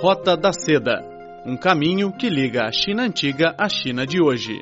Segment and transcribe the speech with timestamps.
[0.00, 4.60] Rota da Seda um caminho que liga a China antiga à China de hoje.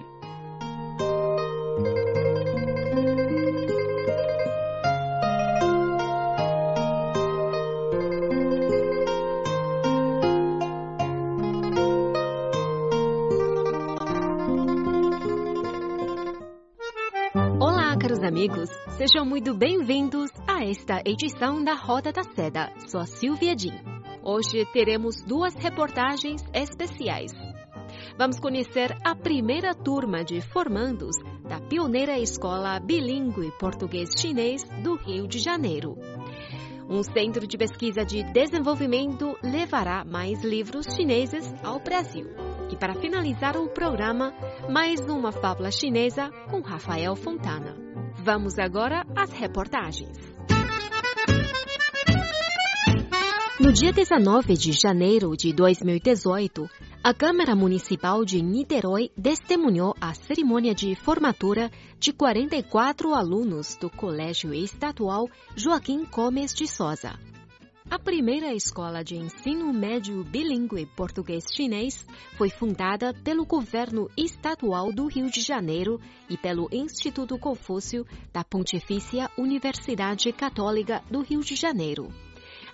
[17.59, 22.71] Olá, caros amigos, sejam muito bem-vindos a esta edição da Roda da Seda.
[22.87, 23.94] Sou a Silvia Jean.
[24.27, 27.31] Hoje teremos duas reportagens especiais.
[28.17, 31.15] Vamos conhecer a primeira turma de formandos
[31.47, 35.99] da pioneira escola bilíngue português-chinês do Rio de Janeiro.
[36.89, 42.27] Um centro de pesquisa de desenvolvimento levará mais livros chineses ao Brasil.
[42.73, 44.33] E para finalizar o programa,
[44.71, 47.77] mais uma fábula chinesa com Rafael Fontana.
[48.25, 50.34] Vamos agora às reportagens.
[53.61, 56.69] No dia 19 de janeiro de 2018,
[57.05, 64.53] a Câmara Municipal de Niterói testemunhou a cerimônia de formatura de 44 alunos do Colégio
[64.53, 67.17] Estadual Joaquim Gomes de Souza.
[67.89, 72.05] A primeira escola de ensino médio bilíngue português-chinês
[72.37, 79.31] foi fundada pelo governo estadual do Rio de Janeiro e pelo Instituto Confúcio da Pontifícia
[79.39, 82.09] Universidade Católica do Rio de Janeiro.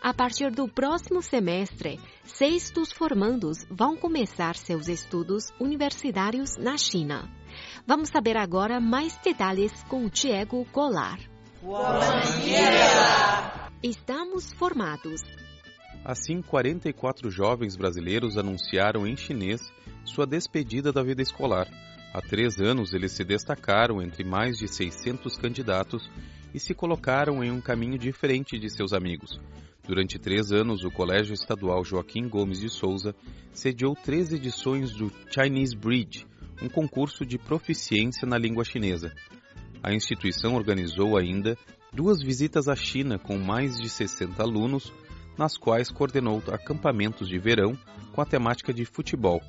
[0.03, 7.29] A partir do próximo semestre, seis dos formandos vão começar seus estudos universitários na China.
[7.87, 11.19] Vamos saber agora mais detalhes com o Diego Golar.
[13.83, 15.21] Estamos formados.
[16.03, 19.61] Assim, 44 jovens brasileiros anunciaram em chinês
[20.03, 21.69] sua despedida da vida escolar.
[22.15, 26.11] Há três anos, eles se destacaram entre mais de 600 candidatos
[26.55, 29.39] e se colocaram em um caminho diferente de seus amigos.
[29.91, 33.13] Durante três anos, o Colégio Estadual Joaquim Gomes de Souza
[33.53, 36.25] sediou três edições do Chinese Bridge,
[36.63, 39.13] um concurso de proficiência na língua chinesa.
[39.83, 41.59] A instituição organizou ainda
[41.93, 44.93] duas visitas à China com mais de 60 alunos,
[45.37, 47.77] nas quais coordenou acampamentos de verão
[48.13, 49.43] com a temática de futebol.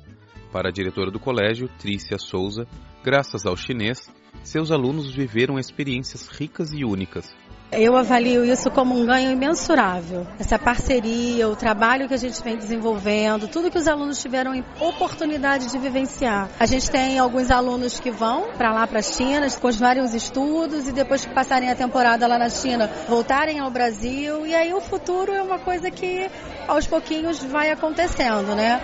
[0.50, 2.66] Para a diretora do colégio, Trícia Souza,
[3.04, 4.12] graças ao chinês,
[4.42, 7.32] seus alunos viveram experiências ricas e únicas.
[7.72, 10.26] Eu avalio isso como um ganho imensurável.
[10.38, 15.70] Essa parceria, o trabalho que a gente vem desenvolvendo, tudo que os alunos tiveram oportunidade
[15.70, 16.50] de vivenciar.
[16.60, 20.86] A gente tem alguns alunos que vão para lá, para a China, continuarem os estudos
[20.86, 24.46] e depois que passarem a temporada lá na China, voltarem ao Brasil.
[24.46, 26.30] E aí o futuro é uma coisa que
[26.68, 28.82] aos pouquinhos vai acontecendo, né?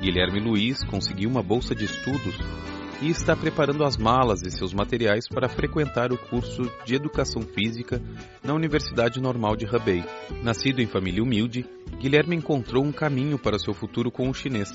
[0.00, 2.34] Guilherme Luiz conseguiu uma bolsa de estudos
[3.02, 8.00] e está preparando as malas e seus materiais para frequentar o curso de Educação Física
[8.42, 10.02] na Universidade Normal de Hebei.
[10.42, 11.66] Nascido em família humilde,
[11.98, 14.72] Guilherme encontrou um caminho para seu futuro com o chinês.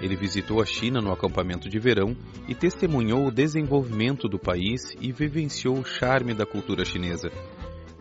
[0.00, 2.16] Ele visitou a China no acampamento de verão
[2.46, 7.30] e testemunhou o desenvolvimento do país e vivenciou o charme da cultura chinesa.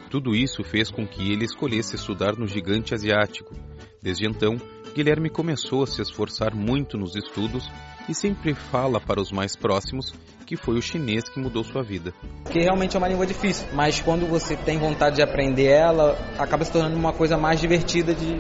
[0.10, 3.56] Tudo isso fez com que ele escolhesse estudar no gigante asiático.
[4.02, 4.58] Desde então,
[4.94, 7.68] Guilherme começou a se esforçar muito nos estudos
[8.08, 10.14] e sempre fala para os mais próximos
[10.46, 12.14] que foi o chinês que mudou sua vida.
[12.52, 16.64] Que realmente é uma língua difícil, mas quando você tem vontade de aprender ela, acaba
[16.64, 18.36] se tornando uma coisa mais divertida de,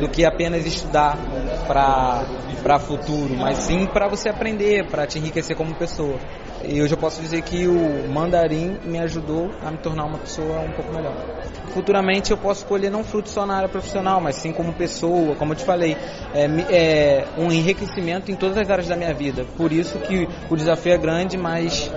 [0.00, 1.16] do que apenas estudar
[1.68, 6.18] para futuro, mas sim para você aprender, para te enriquecer como pessoa.
[6.64, 10.60] E hoje eu posso dizer que o mandarim me ajudou a me tornar uma pessoa
[10.60, 11.16] um pouco melhor.
[11.74, 15.52] Futuramente eu posso colher não frutos só na área profissional, mas sim como pessoa, como
[15.52, 15.96] eu te falei,
[16.34, 19.44] é, é um enriquecimento em todas as áreas da minha vida.
[19.56, 21.90] Por isso que o desafio é grande, mas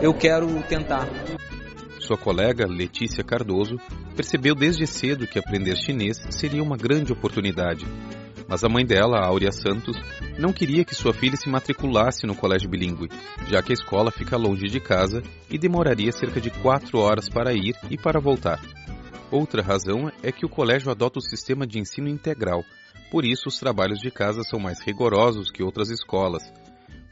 [0.00, 1.08] eu quero tentar.
[1.98, 3.80] Sua colega, Letícia Cardoso,
[4.14, 7.84] percebeu desde cedo que aprender chinês seria uma grande oportunidade.
[8.46, 9.96] Mas a mãe dela, Áurea Santos,
[10.38, 13.08] não queria que sua filha se matriculasse no colégio bilíngue,
[13.48, 17.52] já que a escola fica longe de casa e demoraria cerca de quatro horas para
[17.52, 18.60] ir e para voltar.
[19.30, 22.64] Outra razão é que o colégio adota o sistema de ensino integral,
[23.10, 26.42] por isso os trabalhos de casa são mais rigorosos que outras escolas,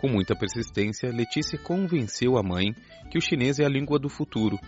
[0.04, 2.74] com muita persistência, Letícia convenceu a mãe
[3.10, 4.58] que o chinês é a língua do futuro.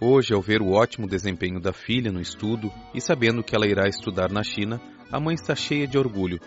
[0.00, 3.86] Hoje, ao ver o ótimo desempenho da filha no estudo e sabendo que ela irá
[3.86, 4.80] estudar na China,
[5.12, 6.40] a mãe está cheia de orgulho.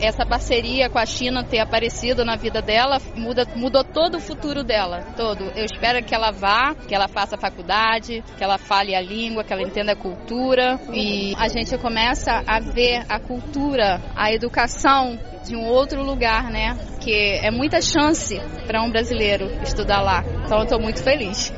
[0.00, 4.62] Essa parceria com a China ter aparecido na vida dela muda, mudou todo o futuro
[4.62, 5.44] dela, todo.
[5.56, 9.52] Eu espero que ela vá, que ela faça faculdade, que ela fale a língua, que
[9.52, 15.56] ela entenda a cultura e a gente começa a ver a cultura, a educação de
[15.56, 16.76] um outro lugar, né?
[17.00, 20.24] Que é muita chance para um brasileiro estudar lá.
[20.44, 21.52] Então eu estou muito feliz.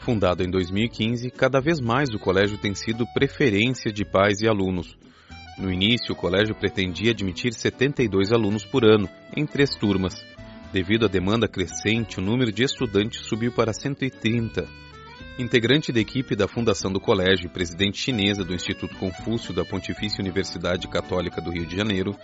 [0.00, 4.96] Fundado em 2015, cada vez mais o colégio tem sido preferência de pais e alunos.
[5.60, 10.14] No início, o colégio pretendia admitir 72 alunos por ano, em três turmas.
[10.72, 14.66] Devido à demanda crescente, o número de estudantes subiu para 130.
[15.38, 20.22] Integrante da equipe da fundação do colégio e presidente chinesa do Instituto Confúcio da Pontifícia
[20.22, 22.16] Universidade Católica do Rio de Janeiro,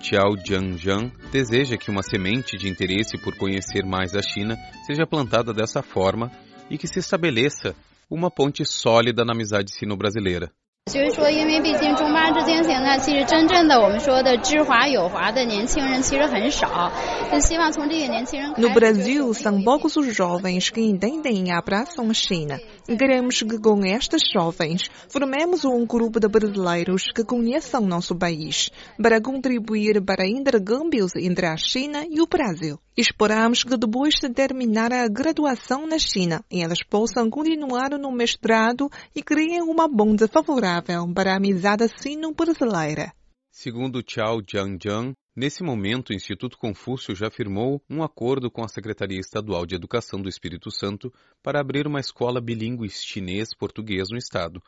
[0.00, 4.56] Xiao Jiangjiang deseja que uma semente de interesse por conhecer mais a China
[4.86, 6.30] seja plantada dessa forma
[6.70, 7.76] e que se estabeleça
[8.08, 10.50] uma ponte sólida na amizade sino-brasileira.
[10.88, 16.90] 就是说，因为毕竟中巴之间现在其实真正的我们说的知华有华的年轻人其实很少，
[17.30, 18.52] 就希望从这些年轻人。
[18.56, 22.58] No Brasil, são poucos os jovens que entendem e abraçam a China.
[22.96, 29.20] Queremos que com estes jovens formemos um grupo de brasileiros que conheçam nosso país, para
[29.20, 32.80] contribuir para intercâmbios entre a China e o Brasil.
[32.96, 39.22] Esperamos que depois de terminar a graduação na China, eles possam continuar no mestrado e
[39.22, 43.12] criem uma ponte favorável para a amizade sino-brasileira.
[43.50, 49.20] Segundo Chao Jiangjiang, nesse momento o Instituto Confúcio já firmou um acordo com a Secretaria
[49.20, 54.62] Estadual de Educação do Espírito Santo para abrir uma escola bilíngue chinês-português no estado.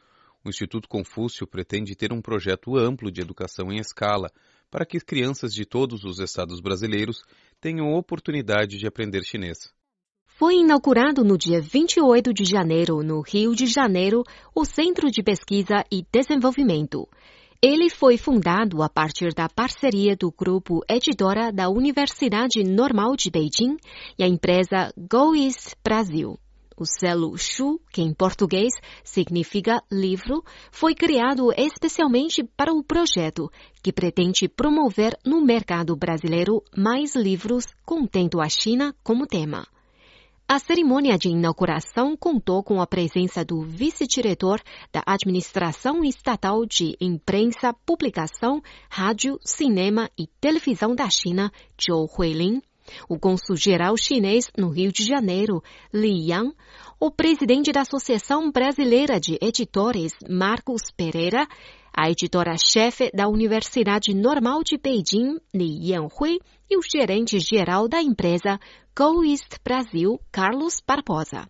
[0.44, 4.30] O Instituto Confúcio pretende ter um projeto amplo de educação em escala
[4.70, 7.24] para que crianças de todos os estados brasileiros
[7.60, 9.72] tenham oportunidade de aprender chinês.
[10.40, 14.22] Foi inaugurado no dia 28 de janeiro, no Rio de Janeiro,
[14.54, 17.06] o Centro de Pesquisa e Desenvolvimento.
[17.62, 23.76] Ele foi fundado a partir da parceria do grupo editora da Universidade Normal de Beijing
[24.18, 26.38] e a empresa GoEast Brasil.
[26.74, 28.72] O selo Shu, que em português
[29.04, 30.42] significa livro,
[30.72, 33.52] foi criado especialmente para o projeto,
[33.82, 39.66] que pretende promover no mercado brasileiro mais livros contendo a China como tema.
[40.52, 44.60] A cerimônia de inauguração contou com a presença do vice-diretor
[44.92, 48.60] da Administração Estatal de Imprensa, Publicação,
[48.90, 52.60] Rádio, Cinema e Televisão da China, Zhou Huilin,
[53.08, 55.62] o cônsul-geral chinês no Rio de Janeiro,
[55.94, 56.52] Li Yang,
[56.98, 61.46] o presidente da Associação Brasileira de Editores, Marcos Pereira,
[61.96, 68.58] a editora-chefe da Universidade Normal de Beijing, Li Yanhui, e o gerente-geral da empresa
[69.02, 71.48] Go East Brasil, Carlos Barbosa.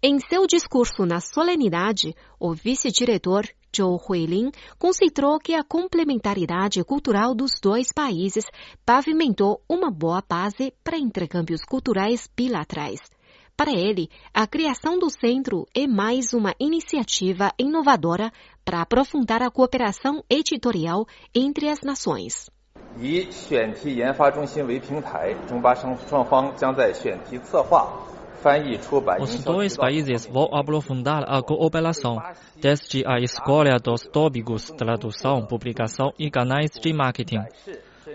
[0.00, 7.54] Em seu discurso na solenidade, o vice-diretor Zhou Huilin considerou que a complementaridade cultural dos
[7.60, 8.44] dois países
[8.86, 13.00] pavimentou uma boa base para intercâmbios culturais bilaterais.
[13.56, 18.32] Para ele, a criação do centro é mais uma iniciativa inovadora
[18.64, 22.48] para aprofundar a cooperação editorial entre as nações.
[22.99, 27.87] 以选题研发中心为平台，中巴双双方将在选题策划
[29.19, 32.21] os dois países vão aprofundar a cooperação,
[32.61, 37.39] desde a escolha dos tópicos, tradução, publicação e canais de marketing.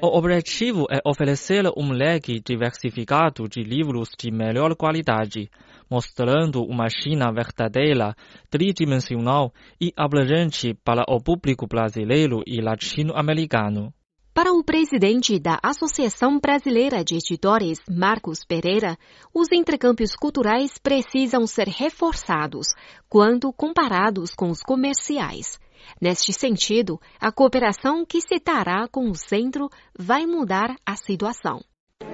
[0.00, 5.50] O objetivo é oferecer um leque diversificado de livros de melhor qualidade,
[5.90, 8.14] mostrando uma China verdadeira,
[8.48, 13.92] tridimensional e abrangente para o público brasileiro e latino-americano.
[14.37, 18.95] Para o presidente da Associação Brasileira de Editores, Marcos Pereira,
[19.33, 22.67] os intercâmbios culturais precisam ser reforçados
[23.09, 25.57] quando comparados com os comerciais.
[25.99, 31.59] Neste sentido, a cooperação que se dará com o centro vai mudar a situação.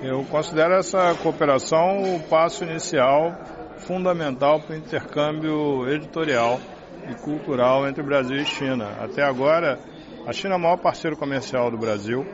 [0.02, 3.34] Eu considero essa cooperação o passo inicial
[3.80, 6.58] fundamental para o intercâmbio editorial
[7.12, 8.96] e cultural entre Brasil e China.
[9.02, 9.78] Até agora,
[10.26, 12.26] a China é o maior parceiro comercial do Brasil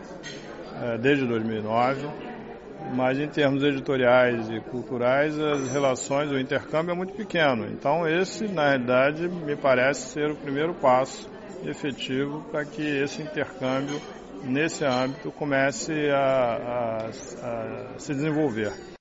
[0.81, 2.07] é, desde 2009,
[2.95, 7.65] mas em termos editoriais e culturais as relações, o intercâmbio é muito pequeno.
[7.67, 11.29] Então esse, na realidade, me parece ser o primeiro passo
[11.65, 13.99] efetivo para que esse intercâmbio
[14.43, 18.98] nesse âmbito comece a, a, a se desenvolver.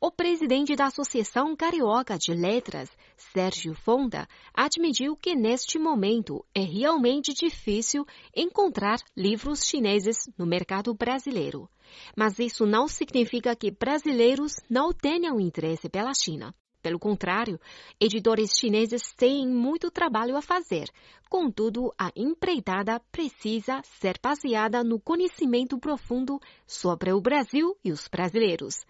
[0.00, 7.34] O presidente da Associação Carioca de Letras, Sérgio Fonda, admitiu que neste momento é realmente
[7.34, 11.68] difícil encontrar livros chineses no mercado brasileiro.
[12.16, 16.54] Mas isso não significa que brasileiros não tenham interesse pela China.
[16.80, 17.58] Pelo contrário,
[18.00, 20.88] editores chineses têm muito trabalho a fazer.
[21.28, 26.38] Contudo, a empreitada precisa ser baseada no conhecimento profundo
[26.68, 28.86] sobre o Brasil e os brasileiros.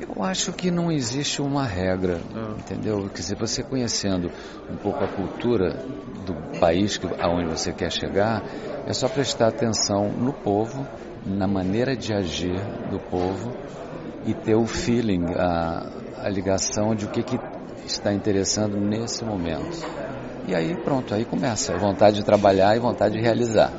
[0.00, 2.54] Eu acho que não existe uma regra, ah.
[2.58, 3.08] entendeu?
[3.08, 4.30] Quer dizer, você conhecendo
[4.70, 5.74] um pouco a cultura
[6.24, 8.42] do país que, aonde você quer chegar,
[8.86, 10.86] é só prestar atenção no povo,
[11.26, 12.58] na maneira de agir
[12.90, 13.52] do povo
[14.24, 15.90] e ter o feeling, a,
[16.24, 17.38] a ligação de o que, que
[17.86, 19.86] está interessando nesse momento.
[20.46, 23.72] E aí pronto, aí começa a vontade de trabalhar e vontade de realizar.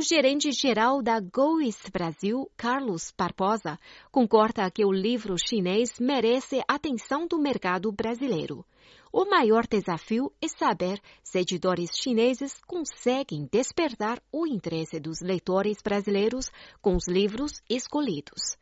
[0.00, 3.78] O gerente-geral da Gois Brasil, Carlos Barbosa,
[4.10, 8.64] concorda que o livro chinês merece atenção do mercado brasileiro.
[9.12, 16.50] O maior desafio é saber se editores chineses conseguem despertar o interesse dos leitores brasileiros
[16.80, 18.56] com os livros escolhidos.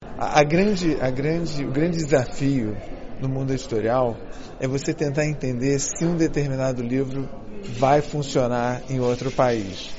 [0.00, 2.76] A grande, a grande, o grande desafio
[3.20, 4.16] no mundo editorial
[4.58, 7.28] é você tentar entender se um determinado livro
[7.78, 9.90] vai funcionar em outro país.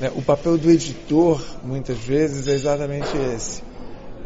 [0.00, 3.62] Né, o papel do editor, muitas vezes, é exatamente esse.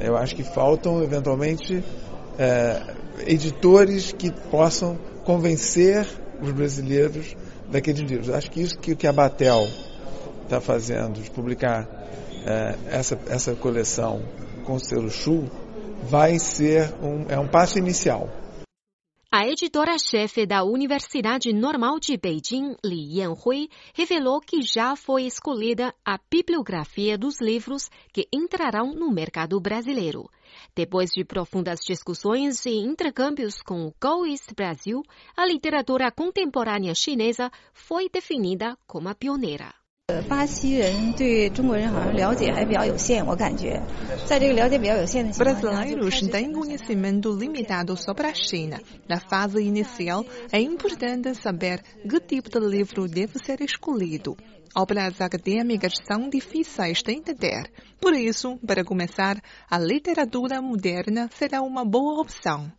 [0.00, 1.85] Eu acho que faltam, eventualmente,
[2.38, 2.83] é,
[3.26, 6.07] editores que possam convencer
[6.40, 7.37] os brasileiros
[7.71, 8.30] daqueles livros.
[8.30, 9.69] Acho que isso que, a Batel
[10.45, 11.88] está fazendo, de publicar
[12.47, 14.23] é, essa, essa coleção
[14.64, 15.45] com o selo Shu,
[16.03, 18.29] vai ser um, é um passo inicial.
[19.33, 26.19] A editora-chefe da Universidade Normal de Beijing, Li Yanhui, revelou que já foi escolhida a
[26.29, 30.29] bibliografia dos livros que entrarão no mercado brasileiro.
[30.75, 35.01] Depois de profundas discussões e intercâmbios com o Go East Brasil,
[35.37, 39.80] a literatura contemporânea chinesa foi definida como a pioneira.
[45.38, 48.81] Brasileiros têm conhecimento limitado sobre a China.
[49.09, 54.37] Na fase inicial, é importante saber que tipo de livro deve ser escolhido.
[54.75, 57.71] Obras acadêmicas são difíceis de entender.
[58.00, 62.71] Por isso, para começar, a literatura moderna será uma boa opção.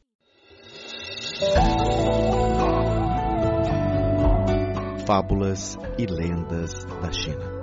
[5.06, 7.62] Fábulas e lendas da China.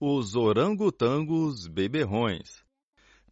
[0.00, 2.64] Os orangotangos beberrões.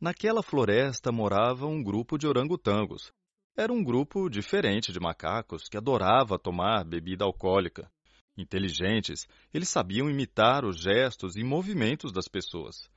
[0.01, 3.13] Naquela floresta morava um grupo de orangotangos.
[3.57, 7.91] Era um grupo diferente de macacos que adorava tomar bebida alcoólica.
[8.37, 12.91] Inteligentes, eles sabiam imitar os gestos e movimentos das pessoas.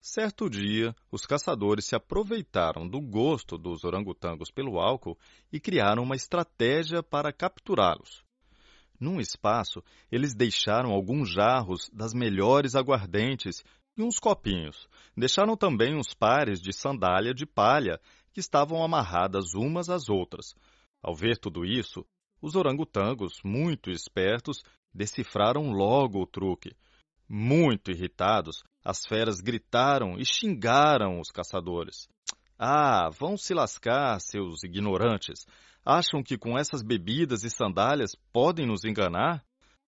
[0.00, 5.18] Certo dia, os caçadores se aproveitaram do gosto dos orangotangos pelo álcool
[5.52, 8.24] e criaram uma estratégia para capturá-los.
[8.98, 13.62] Num espaço, eles deixaram alguns jarros das melhores aguardentes
[13.96, 14.88] e uns copinhos.
[15.16, 18.00] Deixaram também uns pares de sandália de palha
[18.32, 20.54] que estavam amarradas umas às outras.
[21.02, 22.06] Ao ver tudo isso,
[22.40, 24.62] os orangotangos, muito espertos,
[24.94, 26.76] decifraram logo o truque.
[27.28, 32.08] Muito irritados, as feras gritaram e xingaram os caçadores.
[32.58, 35.46] Ah, vão se lascar, seus ignorantes!
[35.84, 39.42] Acham que com essas bebidas e sandálias podem nos enganar?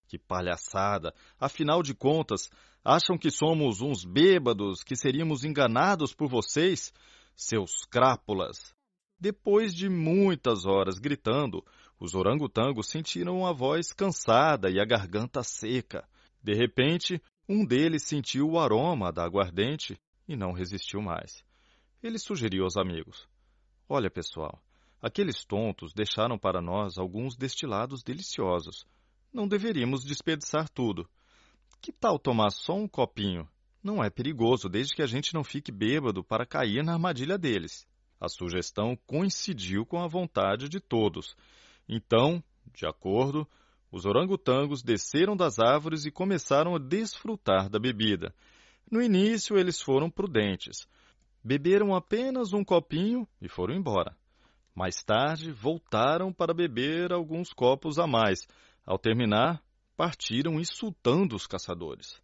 [0.08, 1.14] Que palhaçada!
[1.38, 2.48] Afinal de contas,
[2.84, 6.92] acham que somos uns bêbados que seríamos enganados por vocês?
[7.34, 8.74] Seus crápulas!
[9.20, 11.64] Depois de muitas horas gritando,
[12.02, 16.04] os orangotangos sentiram a voz cansada e a garganta seca.
[16.42, 21.44] De repente, um deles sentiu o aroma da aguardente e não resistiu mais.
[22.02, 23.28] Ele sugeriu aos amigos:
[23.88, 24.60] Olha, pessoal,
[25.00, 28.84] aqueles tontos deixaram para nós alguns destilados deliciosos.
[29.32, 31.08] Não deveríamos desperdiçar tudo.
[31.80, 33.48] Que tal tomar só um copinho?
[33.80, 37.86] Não é perigoso, desde que a gente não fique bêbado para cair na armadilha deles.
[38.20, 41.36] A sugestão coincidiu com a vontade de todos.
[41.94, 43.46] Então, de acordo,
[43.90, 48.34] os orangotangos desceram das árvores e começaram a desfrutar da bebida.
[48.90, 50.86] No início, eles foram prudentes.
[51.44, 54.16] Beberam apenas um copinho e foram embora.
[54.74, 58.46] Mais tarde, voltaram para beber alguns copos a mais.
[58.86, 59.62] Ao terminar,
[59.94, 62.18] partiram insultando os caçadores.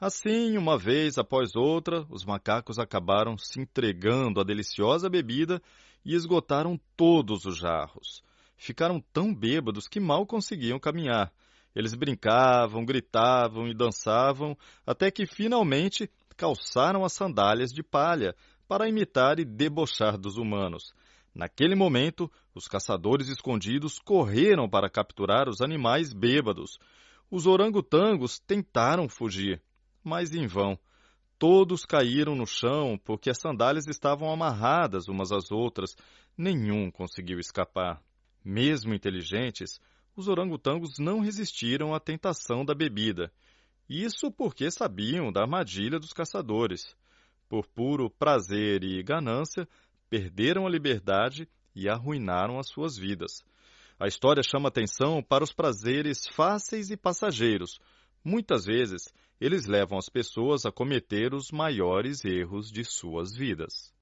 [0.00, 5.62] Assim, uma vez após outra, os macacos acabaram se entregando à deliciosa bebida
[6.04, 8.24] e esgotaram todos os jarros.
[8.64, 11.30] Ficaram tão bêbados que mal conseguiam caminhar.
[11.76, 14.56] Eles brincavam, gritavam e dançavam,
[14.86, 18.34] até que finalmente calçaram as sandálias de palha
[18.66, 20.94] para imitar e debochar dos humanos.
[21.34, 26.78] Naquele momento, os caçadores escondidos correram para capturar os animais bêbados.
[27.30, 29.60] Os orangotangos tentaram fugir,
[30.02, 30.78] mas em vão.
[31.38, 35.94] Todos caíram no chão porque as sandálias estavam amarradas umas às outras.
[36.34, 38.00] Nenhum conseguiu escapar.
[38.44, 39.80] Mesmo inteligentes,
[40.14, 43.32] os orangotangos não resistiram à tentação da bebida.
[43.88, 46.94] Isso porque sabiam da armadilha dos caçadores.
[47.48, 49.68] Por puro prazer e ganância,
[50.10, 53.44] perderam a liberdade e arruinaram as suas vidas.
[53.98, 57.80] A história chama atenção para os prazeres fáceis e passageiros,
[58.24, 63.92] Muitas vezes, eles levam as pessoas a cometer os maiores erros de suas vidas.